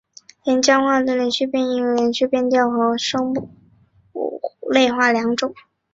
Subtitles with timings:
[0.43, 3.33] 连江话的连读音变主要分为连读变调和声
[4.13, 5.53] 母类化两种。